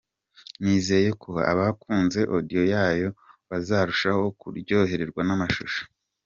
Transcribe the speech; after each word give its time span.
Nizeye 0.63 1.09
ko 1.21 1.31
abakunze 1.51 2.19
Audio 2.35 2.63
yayo 2.73 3.07
bazarushaho 3.49 4.23
kuryoherwa 4.39 5.21
n’amashusho”. 5.27 5.81